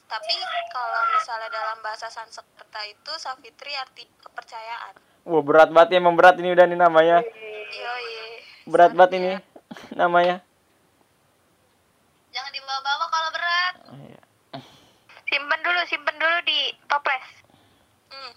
tapi 0.06 0.36
kalau 0.72 1.02
misalnya 1.12 1.50
dalam 1.52 1.78
bahasa 1.84 2.08
Sanskerta 2.08 2.82
itu 2.88 3.12
Savitri 3.20 3.76
arti 3.76 4.08
kepercayaan 4.22 4.96
Wah 5.26 5.42
berat 5.42 5.74
banget 5.74 5.98
ya 5.98 6.06
emang 6.06 6.14
berat 6.14 6.38
ini 6.38 6.54
udah 6.54 6.70
nih 6.70 6.78
namanya. 6.78 7.18
yoi 7.74 8.14
Berat 8.70 8.94
banget 8.94 9.12
ini 9.18 9.30
namanya. 10.00 10.38
jangan 12.30 12.52
dibawa-bawa 12.54 13.06
kalau 13.10 13.30
berat 13.34 13.76
Simpen 15.26 15.60
dulu, 15.66 15.82
simpen 15.90 16.16
dulu 16.22 16.38
di 16.46 16.60
toples. 16.86 17.28
hmm. 18.14 18.34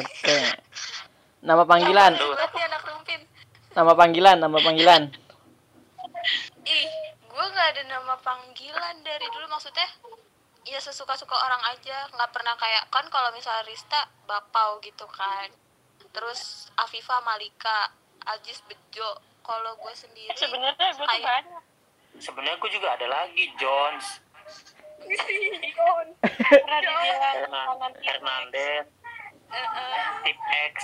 Oke. 0.00 0.38
Nama 1.42 1.62
panggilan. 1.62 2.12
Nama 3.72 3.92
panggilan, 3.92 4.36
nama 4.40 4.58
panggilan. 4.58 5.02
ih 6.66 6.88
gue 7.22 7.46
nggak 7.46 7.68
ada 7.70 7.82
nama 7.86 8.18
panggilan 8.18 8.96
dari 9.00 9.22
dulu 9.28 9.46
maksudnya 9.46 9.86
ya 10.64 10.74
sesuka-suka 10.76 11.30
orang 11.30 11.62
aja 11.68 12.10
nggak 12.10 12.32
pernah 12.32 12.58
kayak 12.58 12.90
kan 12.90 13.06
kalau 13.06 13.30
misalnya 13.30 13.62
Rista 13.62 13.94
Bapau 14.26 14.82
gitu 14.82 15.06
kan 15.06 15.46
terus 16.10 16.66
Afifa 16.74 17.22
Malika 17.22 17.94
Ajis 18.26 18.58
Bejo 18.66 19.06
kalau 19.40 19.78
gue 19.78 19.94
sendiri 19.94 20.34
Sebenarnya 20.34 20.74
gue 20.90 20.98
tuh 20.98 21.06
Kayak- 21.06 21.46
banyak. 21.46 21.62
Sebenarnya 22.18 22.56
aku 22.56 22.68
juga 22.68 22.88
ada 22.90 23.06
lagi 23.06 23.44
Jones, 23.54 24.06
kiri. 24.98 25.70
Hernandez, 28.02 28.86
eh, 29.46 29.68
eh, 29.68 30.06
Tip 30.24 30.38
X. 30.66 30.76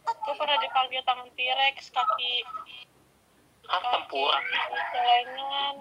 Gue 0.00 0.34
pernah 0.34 0.56
dipanggil 0.58 1.00
tangan 1.02 1.28
T-Rex, 1.30 1.76
kaki 1.90 2.34
Ah, 3.66 3.78
tempura. 3.86 4.38
celengan. 4.90 5.74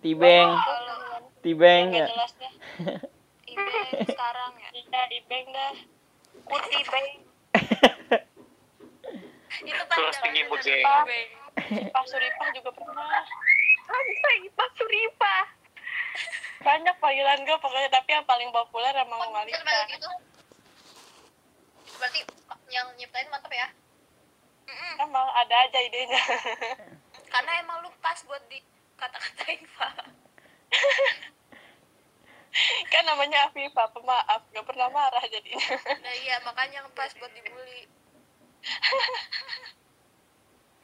Tibeng, 0.00 0.50
Tibeng 1.40 1.86
ya. 1.90 2.04
jelas 2.04 2.32
deh. 2.36 2.52
Ibeng 3.46 4.04
sekarang 4.12 4.52
ya 4.56 4.68
Iya, 4.72 5.02
Ibeng 5.16 5.46
dah. 5.48 5.74
Kuti 6.44 6.78
Beng. 6.84 7.08
itu 9.60 9.82
Terus 9.88 10.16
tinggi. 10.20 10.42
Ibeng. 10.44 11.28
Pak 11.90 12.04
Suripah 12.04 12.48
juga 12.52 12.70
pernah. 12.72 13.24
Anjay, 13.88 14.38
Pak 14.52 14.70
Suripah. 14.76 15.44
Banyak 16.60 16.96
panggilan 17.00 17.40
gue 17.40 17.56
pokoknya, 17.56 17.88
tapi 17.88 18.12
yang 18.12 18.24
paling 18.24 18.52
populer 18.52 18.92
emang 18.94 19.32
Malika. 19.32 19.56
Kenapa 19.56 19.88
gitu 19.88 20.08
berarti 22.00 22.20
yang 22.72 22.88
nyiptain 23.00 23.32
mantep 23.32 23.56
ya 23.56 23.68
Emang 25.00 25.26
ada 25.34 25.66
aja 25.66 25.82
idenya. 25.82 26.22
karena 27.32 27.52
emang 27.58 27.82
lu 27.82 27.90
pas 27.98 28.14
buat 28.22 28.38
di 28.46 28.62
kata-katain 28.94 29.66
pak 29.74 29.94
kan 32.92 33.02
namanya 33.06 33.46
Afifah, 33.50 33.88
pemaaf. 33.94 34.42
Gak 34.50 34.66
pernah 34.66 34.88
marah 34.90 35.22
jadinya. 35.26 35.68
nah 36.04 36.14
iya 36.14 36.38
makanya 36.42 36.82
yang 36.82 36.88
pas 36.94 37.10
buat 37.18 37.30
dibully 37.34 37.86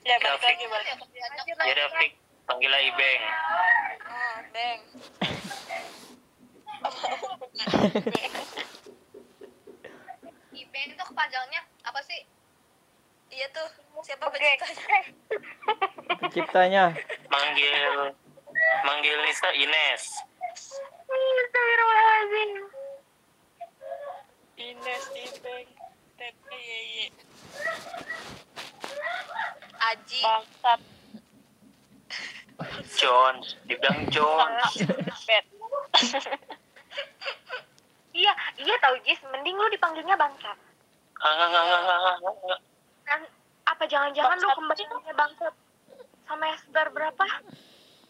ya, 0.06 0.16
balik 0.22 0.42
lagi, 0.42 0.64
balik. 0.70 0.86
Ya 1.66 1.72
udah, 1.74 1.88
Fik. 1.98 2.12
Panggilnya 2.46 2.78
Ibeng. 2.78 3.22
oh 4.06 4.38
beng 4.54 4.80
Ibeng 10.54 10.88
itu 10.94 11.04
kepanjangnya 11.10 11.60
apa 11.86 12.00
sih? 12.02 12.20
Iya 13.30 13.46
tuh, 13.54 13.68
siapa 14.02 14.26
Oke. 14.26 14.38
penciptanya? 14.38 15.00
Ciptanya. 16.34 16.84
Manggil 17.30 18.14
manggil 18.82 19.16
Nisa 19.22 19.50
Ines. 19.54 20.02
Astagfirullahaladzim. 21.06 22.50
Ines, 24.56 25.04
Ibeng, 25.12 25.68
Yeye, 26.48 27.12
Aji, 29.76 30.20
Bangsat, 30.24 30.80
Jones, 32.98 33.60
dibilang 33.68 34.08
Jones. 34.10 34.72
Iya, 38.16 38.32
iya 38.56 38.72
tau 38.80 38.96
Jis, 39.04 39.20
mending 39.28 39.52
lu 39.60 39.68
dipanggilnya 39.68 40.16
bangsat. 40.16 40.56
Ah, 41.16 42.16
apa 43.66 43.82
jangan-jangan 43.88 44.36
lu 44.38 44.46
Bangsat. 44.46 44.56
kembalinya 44.58 45.14
bangsat 45.16 45.54
semester 46.26 46.84
berapa? 46.92 47.24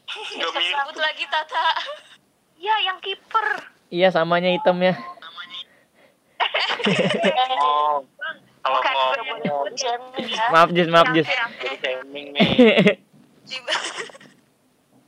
Dua 0.07 0.51
minggu. 0.53 0.75
sebut 0.75 0.97
lagi 0.99 1.25
Tata. 1.27 1.66
Iya, 2.57 2.75
yang 2.88 2.99
kiper. 3.01 3.47
Iya 3.88 4.09
samanya 4.11 4.51
hitamnya. 4.51 4.95
Oh, 7.62 8.03
kalau 8.83 8.99
mau 9.23 9.71
ya. 9.79 9.95
Maaf 10.51 10.71
Jus, 10.75 10.88
maaf 10.90 11.07
Jus. 11.14 11.27
nih. 12.11 12.27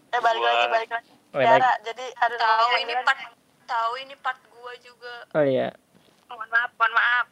Eh, 0.09 0.21
balik 0.25 0.41
lagi, 0.41 0.65
balik 0.73 0.89
lagi. 0.89 1.11
Tiara, 1.37 1.73
jadi 1.85 2.07
ada 2.17 2.37
tahu 2.41 2.71
ini 2.81 2.95
part 3.05 3.21
tahu 3.69 3.93
ini 4.01 4.15
part 4.17 4.41
gua 4.49 4.73
juga. 4.81 5.15
Oh 5.37 5.45
iya. 5.45 5.69
Mohon 6.33 6.49
maaf, 6.49 6.71
mohon 6.81 6.93
maaf. 6.97 7.27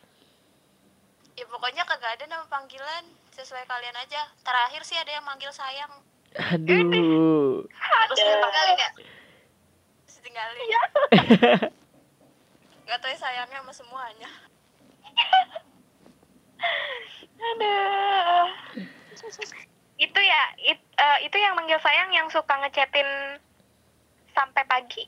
Ya 1.37 1.45
pokoknya 1.53 1.85
kagak 1.85 2.17
ada 2.17 2.25
nama 2.33 2.49
panggilan 2.49 3.05
sesuai 3.37 3.69
kalian 3.69 3.93
aja. 3.93 4.25
Terakhir 4.41 4.81
sih 4.89 4.97
ada 4.97 5.13
yang 5.13 5.25
manggil 5.29 5.53
sayang. 5.53 5.93
Aduh. 6.33 7.69
Terus 8.09 8.19
ditinggalin 8.25 8.77
ya? 8.81 8.91
Terus 10.09 10.19
tinggalin. 10.25 10.69
Gak 12.89 12.99
tau 13.03 13.11
ya 13.13 13.19
sayangnya 13.21 13.61
sama 13.61 13.73
semuanya. 13.77 14.31
Aduh. 17.37 18.49
itu 19.97 20.21
ya, 20.21 20.43
it, 20.61 20.77
eh, 20.77 21.19
itu 21.25 21.37
yang 21.41 21.57
manggil 21.57 21.81
sayang 21.81 22.13
yang 22.13 22.29
suka 22.29 22.53
ngechatin 22.65 23.41
sampai 24.33 24.65
pagi. 24.69 25.05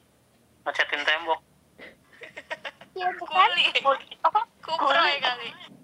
Ngecatin 0.65 1.01
tembok. 1.05 1.41
Iya, 2.97 3.09
bukan? 3.21 3.49
Kuli. 3.49 3.67
Apa? 4.25 4.41
Kuproy 4.65 5.17
kali. 5.21 5.78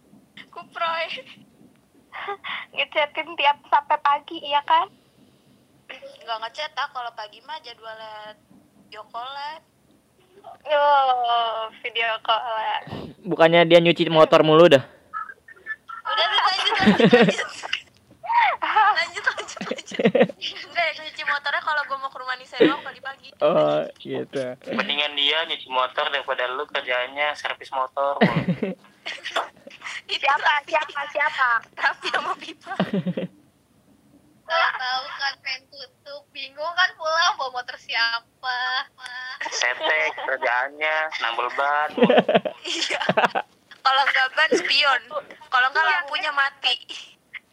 Kuproy. 0.75 1.07
Ngechatin 2.75 3.31
tiap 3.39 3.63
sampai 3.71 3.95
pagi, 4.03 4.43
iya 4.43 4.59
kan? 4.67 4.91
Gak 6.27 6.39
ngechat 6.43 6.75
ah 6.75 6.91
kalau 6.91 7.15
pagi 7.15 7.39
mah 7.47 7.63
jadwalnya 7.63 8.35
video 8.83 9.07
callan 9.15 9.63
Oh, 10.67 11.71
video 11.79 12.11
call. 12.27 12.43
Bukannya 13.23 13.71
dia 13.71 13.79
nyuci 13.79 14.11
motor 14.11 14.43
mulu 14.43 14.67
dah. 14.67 14.83
udah 16.05 16.27
lanjut 16.29 16.75
lanjut 16.77 17.09
lanjut 17.09 17.49
lanjut 18.61 19.25
lanjut 19.25 19.61
lanjut 19.73 19.99
enggak 20.69 20.91
cuci 21.01 21.23
motornya 21.25 21.63
kalau 21.65 21.83
gue 21.89 21.97
mau 21.97 22.13
ke 22.13 22.19
rumah 22.21 22.37
Nisa 22.37 22.61
doang 22.61 22.85
pagi-pagi 22.85 23.33
Oh, 23.41 23.89
gitu. 24.03 24.45
Mendingan 24.69 25.17
dia 25.17 25.49
nyuci 25.49 25.71
motor 25.71 26.13
daripada 26.13 26.45
lu 26.51 26.67
kerjaannya 26.69 27.33
servis 27.39 27.73
motor. 27.73 28.19
Siapa? 30.25 30.53
Siapa? 30.65 31.01
Siapa? 31.13 31.49
Raffi 31.77 32.09
sama 32.09 32.33
Pipa 32.41 32.73
tahu 34.55 35.05
kan 35.19 35.35
pengen 35.41 35.63
tutup 35.73 36.23
bingung 36.31 36.75
kan 36.77 36.91
pulang 36.95 37.35
bawa 37.41 37.51
motor 37.61 37.77
siapa 37.81 38.61
Setek 39.51 40.13
kerjaannya 40.15 40.97
nambel 41.21 41.49
ban. 41.57 41.91
iya 42.65 43.03
kalau 43.85 44.03
nggak 44.09 44.29
ban 44.37 44.51
spion 44.53 45.03
kalau 45.49 45.67
nggak 45.73 45.85
lampunya 45.85 46.31
mati 46.33 46.77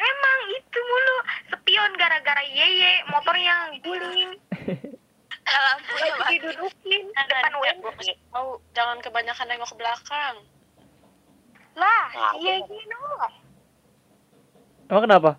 Emang 0.01 0.39
itu 0.49 0.79
mulu 0.81 1.17
spion 1.53 1.91
gara-gara 1.93 2.41
yeye 2.41 3.05
motor 3.13 3.37
yang 3.37 3.77
guling. 3.85 4.33
Kalau 5.45 5.61
lampunya 5.61 6.09
Lagi 6.09 6.17
mati 6.17 6.35
didudukin 6.41 7.03
depan. 7.13 7.53
Mau 8.33 8.57
jangan 8.73 8.97
kebanyakan 8.97 9.45
nengok 9.45 9.69
ke 9.69 9.77
belakang. 9.77 10.41
Lah, 11.75 12.03
Nah, 12.11 12.33
iya 12.39 12.55
gitu. 12.67 12.99
Emang 14.91 15.03
kenapa? 15.07 15.31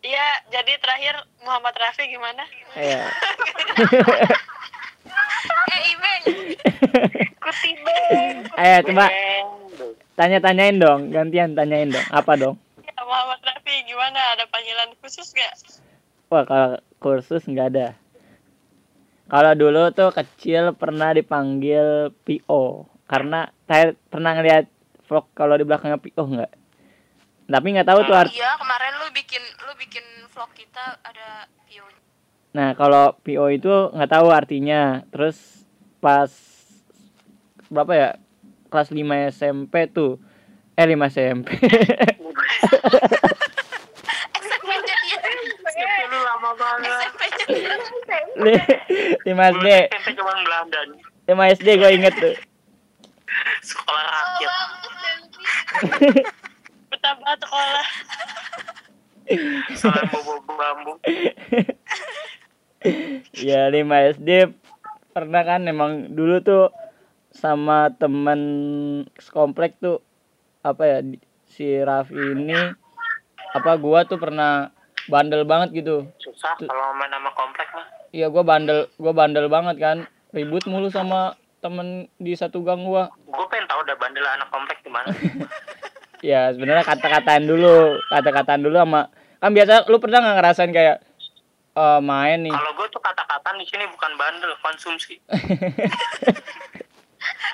Iya, 0.00 0.26
jadi 0.48 0.72
terakhir 0.80 1.14
Muhammad 1.44 1.74
Rafi 1.76 2.08
gimana? 2.08 2.40
Iya. 2.72 3.04
eh 5.74 5.80
Imeng 5.92 6.24
Kutibeng. 7.42 8.36
Ayo 8.56 8.76
coba 8.86 9.06
tanya-tanyain 10.16 10.80
dong, 10.80 11.12
gantian 11.12 11.52
tanyain 11.52 11.92
dong. 11.92 12.06
Apa 12.14 12.32
dong? 12.38 12.56
Ya, 12.80 12.96
Muhammad 13.02 13.44
Rafi 13.44 13.84
gimana? 13.84 14.18
Ada 14.38 14.48
panggilan 14.48 14.96
khusus 15.04 15.36
gak? 15.36 15.52
Wah, 16.32 16.46
kalau 16.46 16.78
kursus 17.02 17.44
nggak 17.44 17.68
ada. 17.76 17.88
Kalau 19.30 19.52
dulu 19.54 19.94
tuh 19.94 20.10
kecil 20.14 20.74
pernah 20.74 21.14
dipanggil 21.14 22.10
PO 22.24 22.86
karena 23.10 23.50
saya 23.66 23.98
pernah 24.06 24.38
ngeliat 24.38 24.70
vlog 25.10 25.26
kalau 25.34 25.58
di 25.58 25.66
belakangnya 25.66 25.98
PO 25.98 26.22
nggak. 26.22 26.52
Tapi 27.50 27.66
nggak 27.74 27.88
tahu 27.90 28.00
tuh 28.06 28.14
art. 28.14 28.30
iya 28.30 28.54
kemarin 28.54 28.94
lu 29.02 29.10
bikin 29.10 29.42
lu 29.66 29.74
bikin 29.74 30.06
vlog 30.30 30.54
kita 30.54 31.02
ada 31.02 31.50
Pio 31.66 31.82
Nah, 32.54 32.78
kalau 32.78 33.18
PO 33.26 33.50
itu 33.50 33.74
nggak 33.90 34.10
tahu 34.14 34.30
artinya. 34.30 35.02
Terus 35.10 35.66
pas 35.98 36.30
berapa 37.66 37.92
ya? 37.98 38.10
Kelas 38.70 38.94
5 38.94 39.02
SMP 39.34 39.90
tuh. 39.90 40.22
Eh 40.78 40.86
5 40.86 41.10
SMP. 41.10 41.58
SMP-nya 44.38 44.94
dia 45.02 45.18
Lu 46.06 46.18
lama 46.22 46.50
banget. 46.54 46.90
SMP-nya 46.94 47.44
dia 47.50 47.74
5 49.34 49.54
SD. 49.58 49.66
SMP 49.90 50.08
cuma 50.14 50.32
Belanda. 50.46 50.78
5 51.26 51.54
SD 51.58 51.68
gue 51.82 51.90
inget 51.98 52.14
tuh. 52.14 52.49
Sekolah 53.68 54.04
rakyat. 54.04 54.52
Betah 56.90 57.14
banget 57.18 57.38
sekolah. 57.44 57.86
Sekolah 59.76 60.02
bobo 60.10 60.32
bambu. 60.48 60.92
ya 63.36 63.68
5 63.68 64.16
SD 64.16 64.30
pernah 65.12 65.42
kan 65.44 65.68
emang 65.68 66.16
dulu 66.16 66.40
tuh 66.40 66.64
sama 67.30 67.92
temen 67.94 68.40
sekomplek 69.20 69.76
tuh 69.78 70.00
apa 70.64 70.82
ya 70.88 70.98
si 71.46 71.66
Raffi 71.78 72.16
ini 72.16 72.56
apa 73.52 73.76
gua 73.76 74.08
tuh 74.08 74.16
pernah 74.16 74.72
bandel 75.12 75.44
banget 75.44 75.84
gitu 75.84 76.08
Susah 76.18 76.56
kalau 76.58 76.94
main 76.96 77.10
nama 77.10 77.30
komplek 77.36 77.68
mah. 77.74 77.86
iya 78.16 78.32
gua 78.32 78.42
bandel 78.46 78.88
gua 78.96 79.12
bandel 79.12 79.46
banget 79.52 79.76
kan 79.78 79.98
ribut 80.32 80.64
mulu 80.66 80.88
sama 80.88 81.34
temen 81.60 82.08
di 82.16 82.32
satu 82.32 82.60
gang 82.60 82.82
gua 82.82 83.12
Gue 83.24 83.46
pengen 83.48 83.68
tahu 83.68 83.84
udah 83.84 83.96
bandel 83.96 84.24
anak 84.24 84.48
komplek 84.48 84.80
di 84.80 84.90
mana. 84.90 85.08
ya 86.20 86.52
sebenarnya 86.52 86.84
kata-kataan 86.84 87.44
dulu 87.44 87.96
kata-kataan 88.08 88.60
dulu 88.60 88.76
sama 88.76 89.08
kan 89.40 89.52
biasa 89.52 89.88
lu 89.88 89.96
pernah 89.96 90.20
nggak 90.20 90.36
ngerasain 90.36 90.72
kayak 90.72 90.96
eh, 91.72 92.00
main 92.00 92.44
nih 92.44 92.52
Kalau 92.52 92.72
gue 92.76 92.86
tuh 92.88 93.00
kata-kata 93.00 93.56
di 93.56 93.64
sini 93.64 93.84
bukan 93.88 94.12
bandel, 94.16 94.52
konsumsi. 94.60 95.16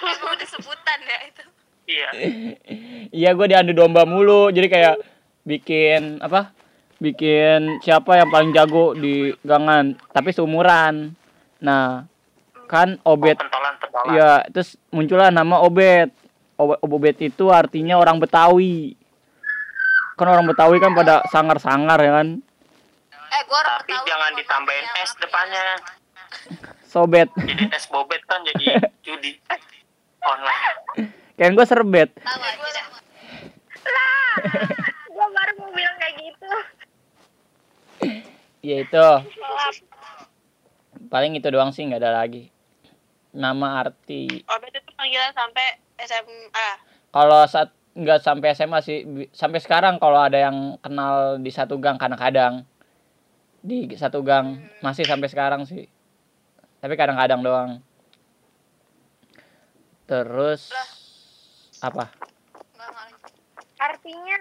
emang 0.02 0.34
udah 0.34 0.48
sebutan 0.48 0.98
ya 1.02 1.18
itu 1.26 1.42
Iya. 1.86 2.08
Iya 3.22 3.30
gue 3.32 3.46
diadu 3.46 3.72
domba 3.72 4.02
mulu 4.02 4.50
jadi 4.50 4.66
kayak 4.66 4.96
bikin 5.46 6.18
apa 6.18 6.50
bikin 6.98 7.78
siapa 7.80 8.18
yang 8.18 8.28
paling 8.28 8.50
jago 8.50 8.92
di 8.98 9.30
gangan 9.46 9.94
tapi 10.10 10.34
seumuran 10.34 11.14
nah 11.62 12.04
kan 12.66 12.98
obet 13.02 13.38
Pentolan 13.38 13.74
pentolan. 13.79 14.12
ya 14.12 14.42
terus 14.50 14.74
muncullah 14.90 15.31
nama 15.31 15.62
obet 15.62 16.11
obet, 16.57 16.79
obet 16.83 17.16
itu 17.22 17.48
artinya 17.48 17.96
orang 17.96 18.18
betawi. 18.18 18.96
Kan 20.16 20.26
orang 20.26 20.48
betawi 20.48 20.81
kan 20.81 20.92
pada 20.92 21.20
sangar-sangar 21.29 22.00
ya 22.00 22.12
kan? 22.14 22.40
Eh 23.26 23.42
gua 23.44 23.59
orang 23.61 23.76
Tapi 23.79 23.92
Betawi, 23.92 24.09
jangan 24.09 24.31
ditambahin 24.33 24.81
ya, 24.81 24.92
Mas. 24.96 25.12
depannya. 25.16 25.64
sobet. 26.87 27.29
Jadi 27.37 27.64
tes 27.68 27.85
bobet 27.87 28.22
kan 28.24 28.40
jadi 28.42 28.81
judi. 29.07 29.37
Online. 30.22 30.64
kan 31.37 31.52
gue 31.52 31.66
serbet. 31.68 32.09
Lah, 33.85 34.35
gua 35.07 35.26
baru 35.29 35.52
mau 35.61 35.70
bilang 35.70 35.96
kayak 35.96 36.14
gitu. 36.16 36.48
ya 38.61 38.76
itu 38.83 39.07
paling 41.07 41.33
itu 41.33 41.46
doang 41.46 41.70
sih 41.70 41.87
nggak 41.87 42.02
ada 42.02 42.18
lagi 42.18 42.50
nama 43.37 43.85
arti. 43.85 44.42
Obet 44.49 44.72
itu 44.72 44.90
panggilan 44.96 45.31
sampai 45.37 45.66
SMA. 46.01 46.68
kalau 47.12 47.44
saat 47.49 47.72
nggak 47.96 48.20
sampai 48.20 48.53
SMA 48.53 48.79
sih 48.85 48.99
sampai 49.33 49.57
sekarang 49.57 49.96
kalau 49.96 50.20
ada 50.20 50.37
yang 50.37 50.77
kenal 50.85 51.40
di 51.40 51.49
satu 51.49 51.81
gang 51.81 51.96
kadang-kadang 51.96 52.68
di 53.64 53.88
satu 53.96 54.20
gang 54.20 54.61
masih 54.81 55.05
sampai 55.05 55.29
sekarang 55.29 55.62
sih. 55.64 55.88
Tapi 56.81 56.94
kadang-kadang 56.94 57.40
doang. 57.42 57.70
Terus 60.07 60.70
apa? 61.83 62.14
Nggak 62.79 62.90
lanjut. 62.94 63.33
Artinya, 63.77 64.38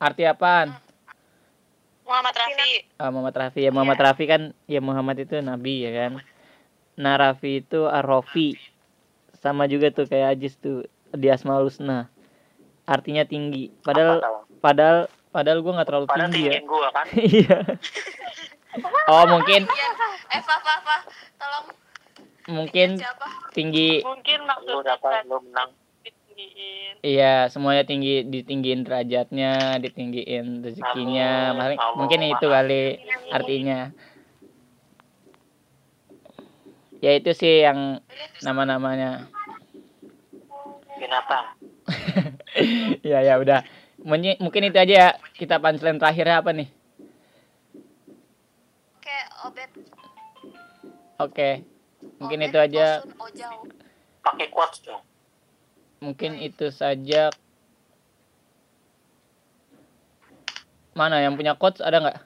arti 0.00 0.22
apaan? 0.24 0.68
Muhammad 2.04 2.34
Rafi. 2.36 2.72
Ah, 3.00 3.10
Muhammad 3.12 3.36
Rafi. 3.36 3.60
Ya 3.64 3.70
Muhammad 3.72 4.00
Rafi 4.00 4.24
kan 4.24 4.42
ya 4.64 4.80
Muhammad 4.80 5.16
itu 5.24 5.40
nabi 5.40 5.84
ya 5.84 5.92
kan? 5.92 6.12
nah 6.20 6.33
Rafi 6.96 7.60
itu 7.60 7.84
Arofi 7.84 8.54
sama 9.34 9.66
juga 9.66 9.90
tuh 9.90 10.04
kayak 10.04 10.38
Ajis 10.38 10.56
tuh 10.56 10.86
di 11.10 11.26
Asmaul 11.26 11.66
Husna. 11.66 12.08
Artinya 12.84 13.22
tinggi. 13.22 13.72
Padahal 13.80 14.20
padahal 14.58 14.98
padahal 15.28 15.58
gue 15.60 15.72
nggak 15.72 15.88
terlalu 15.88 16.06
Padahal 16.06 16.30
tinggi 16.30 16.44
ya. 16.44 16.60
kan. 16.90 17.06
iya. 17.34 17.58
Oh 19.06 19.24
mungkin 19.26 19.62
Iya. 19.64 19.88
eh 20.30 20.40
Fa 20.40 20.56
Fa 20.58 20.74
Fa 20.80 20.96
tolong. 21.36 21.66
Mungkin 22.46 22.88
siapa? 22.94 23.26
tinggi 23.50 24.00
Mungkin 24.00 24.38
Lu 24.40 24.46
maksudnya 24.46 24.94
dapat 24.94 25.24
lu 25.24 25.38
menang. 25.42 25.70
ditinggiin. 26.02 26.94
iya 27.00 27.46
semuanya 27.46 27.84
tinggi 27.84 28.20
ditinggiin 28.22 28.82
derajatnya 28.82 29.52
ditinggiin 29.78 30.60
rezekinya. 30.60 31.54
Paling- 31.54 31.80
mungkin 31.94 32.20
itu 32.26 32.46
kali 32.46 32.98
artinya 33.30 33.94
ya 37.04 37.12
itu 37.12 37.36
sih 37.36 37.60
yang 37.60 38.00
nama-namanya. 38.40 39.28
Binatang. 40.96 41.46
ya 43.04 43.20
ya 43.20 43.36
udah. 43.36 43.60
Mungkin- 44.00 44.40
mungkin 44.40 44.68
itu 44.68 44.78
aja 44.80 44.94
ya 44.96 45.08
kita 45.36 45.60
punchline 45.60 46.00
terakhirnya 46.00 46.40
apa 46.40 46.50
nih? 46.52 46.68
Oke 48.96 49.16
obet 49.44 49.70
oke 51.20 51.48
mungkin 52.16 52.38
Obet, 52.40 52.48
itu 52.48 52.58
aja. 52.58 52.86
Pakai 54.24 54.48
quotes 54.48 54.80
dong. 54.80 55.04
mungkin 56.00 56.36
itu 56.36 56.68
saja. 56.68 57.28
Mana 60.92 61.20
yang 61.20 61.34
punya 61.34 61.56
quotes 61.56 61.80
ada 61.80 61.96
nggak? 61.98 62.18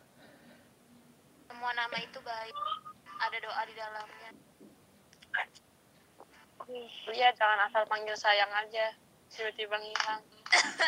Semua 1.46 1.70
nama 1.72 1.96
itu 1.98 2.18
baik. 2.20 2.54
Ada 3.18 3.36
doa 3.38 3.62
di 3.64 3.74
dalamnya 3.74 4.17
Iya, 7.10 7.28
jangan 7.34 7.66
asal 7.66 7.82
panggil 7.88 8.14
sayang 8.14 8.52
aja. 8.54 8.94
Tiba-tiba 9.32 9.76
ngilang. 9.76 10.22